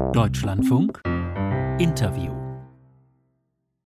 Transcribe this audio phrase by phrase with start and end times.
[0.00, 1.00] Deutschlandfunk
[1.78, 2.32] Interview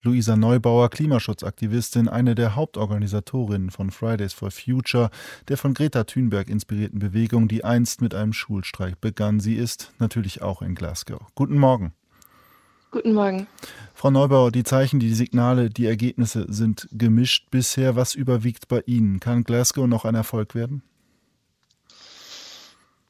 [0.04, 5.10] Luisa Neubauer, Klimaschutzaktivistin, eine der Hauptorganisatorinnen von Fridays for Future,
[5.49, 9.41] der von Greta Thunberg inspirierten Bewegung, die einst mit einem Schulstreik begann.
[9.41, 11.20] Sie ist natürlich auch in Glasgow.
[11.36, 11.94] Guten Morgen.
[12.91, 13.48] Guten Morgen.
[13.93, 17.98] Frau Neubauer, die Zeichen, die Signale, die Ergebnisse sind gemischt bisher.
[17.98, 19.20] Was überwiegt bei Ihnen?
[19.20, 20.84] Kann Glasgow noch ein Erfolg werden?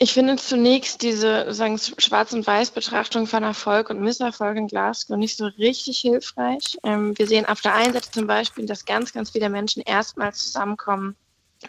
[0.03, 5.37] Ich finde zunächst diese sagen, Schwarz- und Weiß-Betrachtung von Erfolg und Misserfolg in Glasgow nicht
[5.37, 6.77] so richtig hilfreich.
[6.83, 10.43] Ähm, wir sehen auf der einen Seite zum Beispiel, dass ganz, ganz viele Menschen erstmals
[10.43, 11.15] zusammenkommen,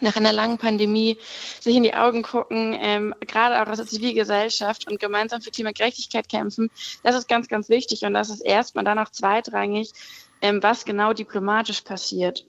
[0.01, 1.17] nach einer langen Pandemie
[1.61, 6.69] sich in die Augen gucken, ähm, gerade auch als Zivilgesellschaft und gemeinsam für Klimagerechtigkeit kämpfen.
[7.03, 9.93] Das ist ganz, ganz wichtig und das ist erstmal dann auch zweitrangig,
[10.41, 12.45] ähm, was genau diplomatisch passiert.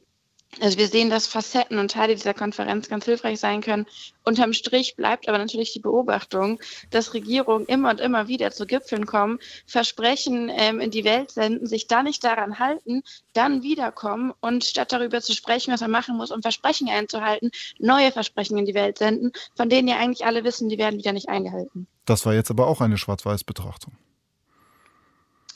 [0.60, 3.87] Also wir sehen, dass Facetten und Teile dieser Konferenz ganz hilfreich sein können.
[4.24, 6.60] Unterm Strich bleibt aber natürlich die Beobachtung,
[6.91, 11.66] dass Regierungen immer und immer wieder zu Gipfeln kommen, Versprechen ähm, in die Welt senden,
[11.66, 13.02] sich da nicht daran halten,
[13.35, 18.10] dann wiederkommen und statt darüber zu sprechen, was man machen muss, um Versprechen einzuhalten, neue
[18.10, 21.29] Versprechen in die Welt senden, von denen ja eigentlich alle wissen, die werden wieder nicht
[21.29, 21.87] eingehalten.
[22.07, 23.92] Das war jetzt aber auch eine Schwarz-Weiß-Betrachtung.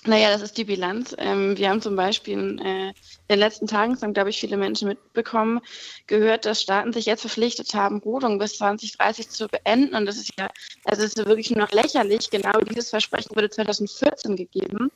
[0.07, 1.15] Naja, das ist die Bilanz.
[1.19, 2.95] Ähm, wir haben zum Beispiel äh, in
[3.29, 5.61] den letzten Tagen, das haben, glaube ich, viele Menschen mitbekommen,
[6.07, 9.95] gehört, dass Staaten sich jetzt verpflichtet haben, Rodung bis 2030 zu beenden.
[9.95, 10.49] Und das ist ja,
[10.85, 12.31] also ist wirklich nur noch lächerlich.
[12.31, 14.91] Genau dieses Versprechen wurde 2014 gegeben.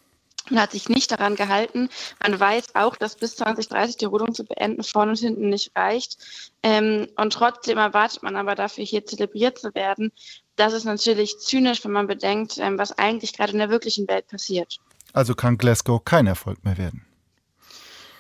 [0.48, 1.90] Man hat sich nicht daran gehalten.
[2.22, 6.16] Man weiß auch, dass bis 2030 die Rodung zu beenden vorne und hinten nicht reicht.
[6.62, 10.12] Ähm, und trotzdem erwartet man aber dafür, hier zelebriert zu werden.
[10.56, 14.28] Das ist natürlich zynisch, wenn man bedenkt, ähm, was eigentlich gerade in der wirklichen Welt
[14.28, 14.80] passiert.
[15.14, 17.06] Also kann Glasgow kein Erfolg mehr werden.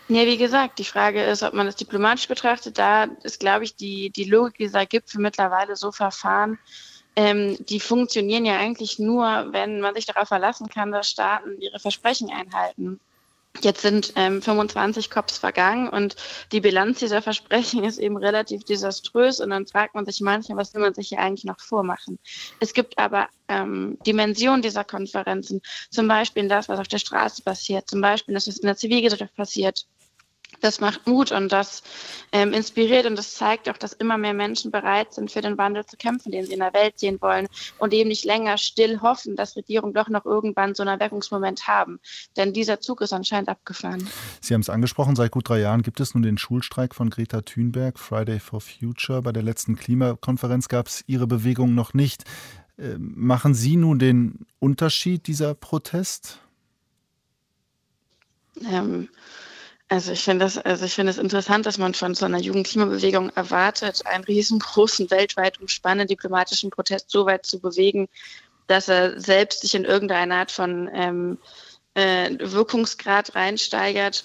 [0.08, 2.78] Ja, wie gesagt, die Frage ist, ob man das diplomatisch betrachtet.
[2.78, 6.58] Da ist, glaube ich, die, die Logik dieser Gipfel mittlerweile so verfahren.
[7.16, 11.80] Ähm, die funktionieren ja eigentlich nur, wenn man sich darauf verlassen kann, dass Staaten ihre
[11.80, 13.00] Versprechen einhalten.
[13.60, 16.16] Jetzt sind ähm, 25 Cops vergangen und
[16.52, 19.40] die Bilanz dieser Versprechen ist eben relativ desaströs.
[19.40, 22.18] Und dann fragt man sich manchmal, was will man sich hier eigentlich noch vormachen.
[22.60, 27.88] Es gibt aber ähm, Dimensionen dieser Konferenzen, zum Beispiel das, was auf der Straße passiert,
[27.88, 29.86] zum Beispiel das, was in der Zivilgesellschaft passiert,
[30.64, 31.82] das macht Mut und das
[32.32, 35.84] ähm, inspiriert und das zeigt auch, dass immer mehr Menschen bereit sind, für den Wandel
[35.84, 37.46] zu kämpfen, den sie in der Welt sehen wollen
[37.78, 42.00] und eben nicht länger still hoffen, dass Regierungen doch noch irgendwann so einen Wirkungsmoment haben.
[42.36, 44.08] Denn dieser Zug ist anscheinend abgefahren.
[44.40, 47.42] Sie haben es angesprochen, seit gut drei Jahren gibt es nun den Schulstreik von Greta
[47.42, 49.22] Thunberg, Friday for Future.
[49.22, 52.24] Bei der letzten Klimakonferenz gab es Ihre Bewegung noch nicht.
[52.78, 56.40] Äh, machen Sie nun den Unterschied dieser Protest?
[58.70, 59.08] Ähm,
[59.88, 63.30] also ich finde das, also ich finde es interessant, dass man von so einer Jugendklimabewegung
[63.30, 68.08] erwartet, einen riesengroßen, weltweit umspannenden diplomatischen Protest so weit zu bewegen,
[68.66, 71.38] dass er selbst sich in irgendeine Art von ähm,
[71.94, 74.24] äh, Wirkungsgrad reinsteigert.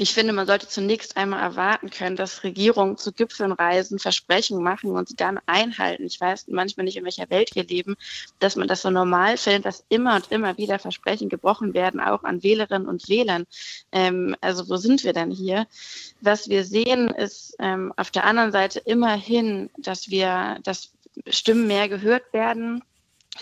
[0.00, 4.92] Ich finde, man sollte zunächst einmal erwarten können, dass Regierungen zu Gipfeln reisen, Versprechen machen
[4.92, 6.06] und sie dann einhalten.
[6.06, 7.96] Ich weiß manchmal nicht, in welcher Welt wir leben,
[8.38, 12.24] dass man das so normal findet, dass immer und immer wieder Versprechen gebrochen werden, auch
[12.24, 13.44] an Wählerinnen und Wählern.
[13.92, 15.66] Ähm, also wo sind wir denn hier?
[16.22, 20.92] Was wir sehen, ist ähm, auf der anderen Seite immerhin, dass wir, dass
[21.28, 22.82] Stimmen mehr gehört werden,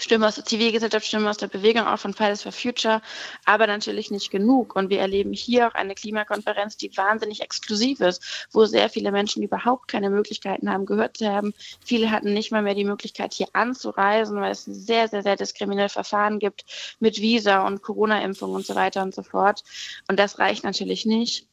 [0.01, 3.03] Stimmen aus der Zivilgesellschaft, Stimmen aus der Bewegung, auch von Fridays for Future,
[3.45, 4.77] aber natürlich nicht genug.
[4.77, 9.43] Und wir erleben hier auch eine Klimakonferenz, die wahnsinnig exklusiv ist, wo sehr viele Menschen
[9.43, 11.55] überhaupt keine Möglichkeiten haben, gehört zu haben.
[11.85, 15.37] Viele hatten nicht mal mehr die Möglichkeit, hier anzureisen, weil es ein sehr, sehr, sehr
[15.37, 16.65] diskriminelles Verfahren gibt
[17.01, 19.65] mit Visa und Corona-Impfung und so weiter und so fort.
[20.09, 21.47] Und das reicht natürlich nicht.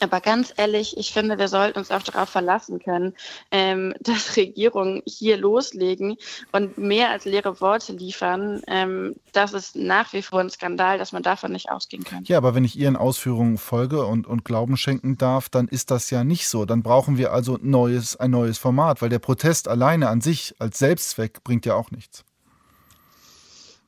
[0.00, 3.14] Aber ganz ehrlich, ich finde, wir sollten uns auch darauf verlassen können,
[3.50, 6.16] ähm, dass Regierungen hier loslegen
[6.52, 8.62] und mehr als leere Worte liefern.
[8.66, 12.24] Ähm, das ist nach wie vor ein Skandal, dass man davon nicht ausgehen kann.
[12.24, 16.10] Ja, aber wenn ich Ihren Ausführungen folge und, und Glauben schenken darf, dann ist das
[16.10, 16.64] ja nicht so.
[16.64, 20.78] Dann brauchen wir also neues, ein neues Format, weil der Protest alleine an sich als
[20.78, 22.24] Selbstzweck bringt ja auch nichts.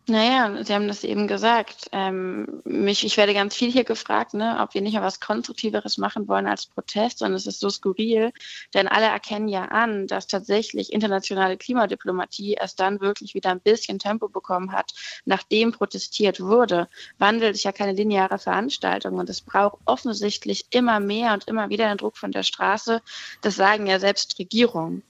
[0.08, 1.88] Naja, Sie haben das eben gesagt.
[1.92, 5.96] Ähm, mich, ich werde ganz viel hier gefragt, ne, ob wir nicht mal was Konstruktiveres
[5.96, 7.22] machen wollen als Protest.
[7.22, 8.32] Und es ist so skurril,
[8.74, 14.00] denn alle erkennen ja an, dass tatsächlich internationale Klimadiplomatie erst dann wirklich wieder ein bisschen
[14.00, 14.92] Tempo bekommen hat,
[15.24, 16.88] nachdem protestiert wurde.
[17.18, 21.86] Wandel ist ja keine lineare Veranstaltung und es braucht offensichtlich immer mehr und immer wieder
[21.86, 23.02] den Druck von der Straße.
[23.40, 25.04] Das sagen ja selbst Regierungen.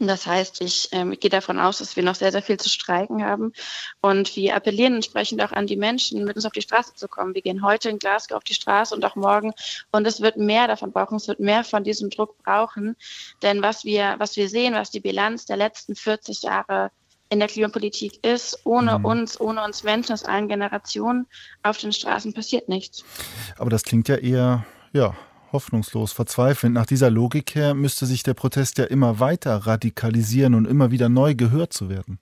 [0.00, 3.24] Das heißt, ich ähm, gehe davon aus, dass wir noch sehr, sehr viel zu streiken
[3.24, 3.52] haben.
[4.00, 7.34] Und wir appellieren entsprechend auch an die Menschen, mit uns auf die Straße zu kommen.
[7.34, 9.52] Wir gehen heute in Glasgow auf die Straße und auch morgen.
[9.92, 11.16] Und es wird mehr davon brauchen.
[11.16, 12.96] Es wird mehr von diesem Druck brauchen.
[13.42, 16.90] Denn was wir, was wir sehen, was die Bilanz der letzten 40 Jahre
[17.28, 18.60] in der Klimapolitik ist.
[18.64, 19.04] Ohne mhm.
[19.04, 21.26] uns, ohne uns Menschen aus allen Generationen
[21.62, 23.04] auf den Straßen passiert nichts.
[23.58, 25.16] Aber das klingt ja eher, ja,
[25.56, 26.74] hoffnungslos, verzweifelnd.
[26.74, 31.08] Nach dieser Logik her müsste sich der Protest ja immer weiter radikalisieren und immer wieder
[31.08, 32.18] neu gehört zu werden.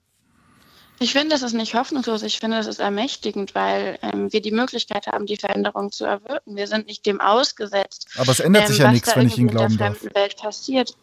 [0.99, 2.23] Ich finde, das ist nicht hoffnungslos.
[2.23, 6.55] Ich finde, das ist ermächtigend, weil ähm, wir die Möglichkeit haben, die Veränderung zu erwirken.
[6.55, 8.07] Wir sind nicht dem ausgesetzt.
[8.17, 10.01] Aber es ändert sich ähm, ja nichts, wenn ich Ihnen glauben darf.
[10.13, 10.95] Welt passiert.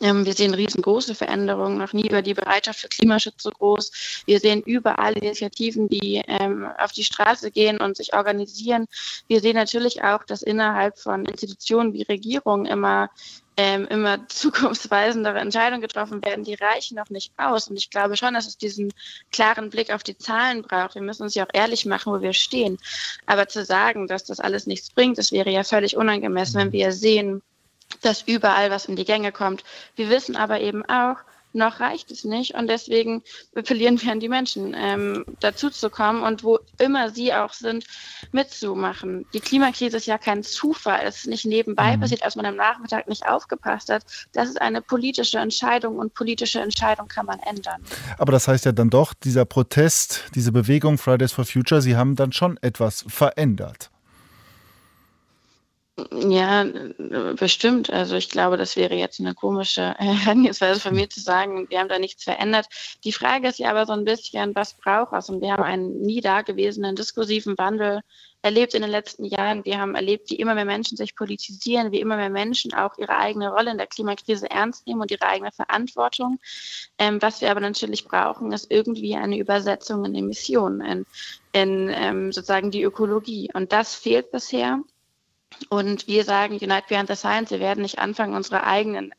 [0.00, 1.78] Ähm, wir sehen riesengroße Veränderungen.
[1.78, 4.22] Noch nie war die Bereitschaft für Klimaschutz so groß.
[4.26, 8.86] Wir sehen überall Initiativen, die ähm, auf die Straße gehen und sich organisieren.
[9.28, 13.10] Wir sehen natürlich auch, dass innerhalb von Institutionen wie Regierungen immer
[13.56, 17.68] ähm, immer zukunftsweisendere Entscheidungen getroffen werden, die reichen noch nicht aus.
[17.68, 18.92] Und ich glaube schon, dass es diesen
[19.32, 20.94] klaren Blick auf die Zahlen braucht.
[20.94, 22.78] Wir müssen uns ja auch ehrlich machen, wo wir stehen.
[23.26, 26.92] Aber zu sagen, dass das alles nichts bringt, das wäre ja völlig unangemessen, wenn wir
[26.92, 27.42] sehen,
[28.02, 29.64] dass überall was in die Gänge kommt.
[29.96, 31.16] Wir wissen aber eben auch,
[31.52, 33.22] noch reicht es nicht und deswegen
[33.54, 37.84] appellieren wir an die Menschen, ähm, dazu zu kommen und wo immer sie auch sind,
[38.32, 39.26] mitzumachen.
[39.34, 42.00] Die Klimakrise ist ja kein Zufall, es ist nicht nebenbei mhm.
[42.00, 44.04] passiert, als man am Nachmittag nicht aufgepasst hat.
[44.32, 47.82] Das ist eine politische Entscheidung und politische Entscheidung kann man ändern.
[48.18, 52.16] Aber das heißt ja dann doch, dieser Protest, diese Bewegung Fridays for Future, Sie haben
[52.16, 53.90] dann schon etwas verändert.
[56.12, 56.64] Ja,
[57.36, 57.90] bestimmt.
[57.90, 61.88] Also ich glaube, das wäre jetzt eine komische Herangehensweise von mir zu sagen, wir haben
[61.88, 62.66] da nichts verändert.
[63.04, 65.28] Die Frage ist ja aber so ein bisschen, was braucht es?
[65.28, 68.00] Und wir haben einen nie dagewesenen diskursiven Wandel
[68.42, 69.64] erlebt in den letzten Jahren.
[69.64, 73.16] Wir haben erlebt, wie immer mehr Menschen sich politisieren, wie immer mehr Menschen auch ihre
[73.16, 76.38] eigene Rolle in der Klimakrise ernst nehmen und ihre eigene Verantwortung.
[76.98, 81.06] Ähm, was wir aber natürlich brauchen, ist irgendwie eine Übersetzung in Emissionen, in,
[81.52, 83.50] in ähm, sozusagen die Ökologie.
[83.52, 84.80] Und das fehlt bisher.
[85.68, 89.12] Und wir sagen Unite Behind the Science, wir werden nicht anfangen, unsere eigenen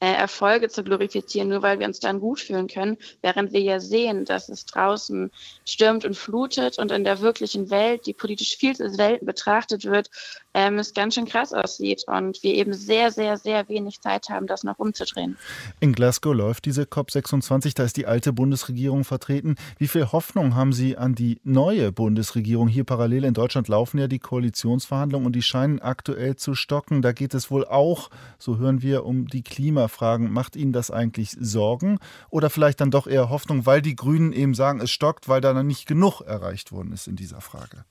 [0.00, 3.80] äh, Erfolge zu glorifizieren, nur weil wir uns dann gut fühlen können, während wir ja
[3.80, 5.30] sehen, dass es draußen
[5.64, 10.08] stürmt und flutet und in der wirklichen Welt, die politisch viel zu selten betrachtet wird,
[10.54, 14.46] ähm, es ganz schön krass aussieht und wir eben sehr, sehr, sehr wenig Zeit haben,
[14.46, 15.36] das noch umzudrehen.
[15.80, 19.56] In Glasgow läuft diese COP26, da ist die alte Bundesregierung vertreten.
[19.78, 22.68] Wie viel Hoffnung haben Sie an die neue Bundesregierung?
[22.68, 27.02] Hier parallel in Deutschland laufen ja die Koalitionsverhandlungen und die scheinen aktuell zu stocken.
[27.02, 29.42] Da geht es wohl auch, so hören wir, um die
[29.88, 30.30] Klimafragen.
[30.30, 31.98] Macht Ihnen das eigentlich Sorgen
[32.30, 35.52] oder vielleicht dann doch eher Hoffnung, weil die Grünen eben sagen, es stockt, weil da
[35.52, 37.84] noch nicht genug erreicht worden ist in dieser Frage?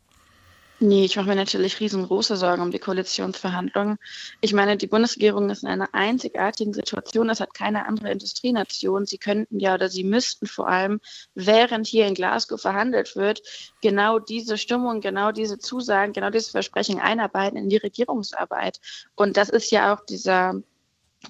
[0.79, 3.97] Nee, ich mache mir natürlich riesengroße Sorgen um die Koalitionsverhandlungen.
[4.41, 7.29] Ich meine, die Bundesregierung ist in einer einzigartigen Situation.
[7.29, 9.07] Das hat keine andere Industrienation.
[9.07, 10.99] Sie könnten ja oder sie müssten vor allem,
[11.33, 13.41] während hier in Glasgow verhandelt wird,
[13.81, 18.79] genau diese Stimmung, genau diese Zusagen, genau dieses Versprechen einarbeiten in die Regierungsarbeit.
[19.15, 20.61] Und das ist ja auch dieser,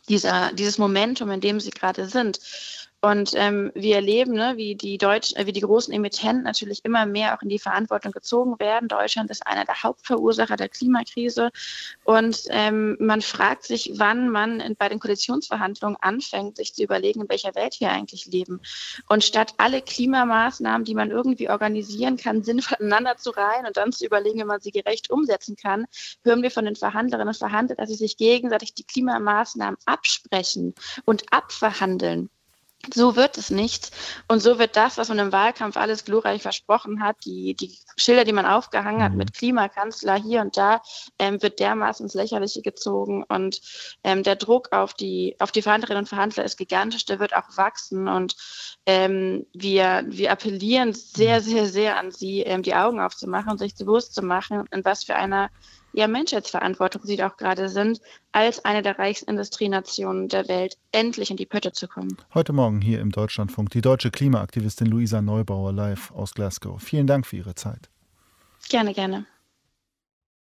[0.10, 2.40] dieser, dieses Momentum, in dem sie gerade sind.
[3.08, 7.06] Und ähm, wir erleben, ne, wie die Deutsch, äh, wie die großen Emittenten natürlich immer
[7.06, 8.90] mehr auch in die Verantwortung gezogen werden.
[8.90, 11.52] Deutschland ist einer der Hauptverursacher der Klimakrise.
[12.04, 17.22] Und ähm, man fragt sich, wann man in, bei den Koalitionsverhandlungen anfängt, sich zu überlegen,
[17.22, 18.60] in welcher Welt wir eigentlich leben.
[19.08, 23.94] Und statt alle Klimamaßnahmen, die man irgendwie organisieren kann, sinnvoll aneinander zu reihen und dann
[23.94, 25.86] zu überlegen, wie man sie gerecht umsetzen kann,
[26.26, 30.76] hören wir von den Verhandlerinnen und Verhandlern, dass sie sich gegenseitig die Klimamaßnahmen absprechen
[31.06, 32.30] und abverhandeln.
[32.94, 33.92] So wird es nicht.
[34.28, 38.24] Und so wird das, was man im Wahlkampf alles glorreich versprochen hat, die, die Schilder,
[38.24, 39.18] die man aufgehangen hat mhm.
[39.18, 40.82] mit Klimakanzler hier und da,
[41.20, 43.24] ähm, wird dermaßen ins Lächerliche gezogen.
[43.28, 43.60] Und
[44.04, 47.58] ähm, der Druck auf die, auf die Verhandlerinnen und Verhandler ist gigantisch, der wird auch
[47.58, 48.08] wachsen.
[48.08, 48.36] Und
[48.86, 53.76] ähm, wir, wir appellieren sehr, sehr, sehr an Sie, ähm, die Augen aufzumachen und sich
[53.76, 55.50] bewusst zu machen, in was für einer
[55.94, 58.00] ja, Menschheitsverantwortung sie auch gerade sind,
[58.32, 62.18] als eine der Reichsindustrienationen der Welt endlich in die Pötte zu kommen.
[62.34, 66.82] Heute Morgen hier im Deutschlandfunk die deutsche Klimaaktivistin Luisa Neubauer live aus Glasgow.
[66.82, 67.90] Vielen Dank für Ihre Zeit.
[68.70, 69.26] Gerne, gerne.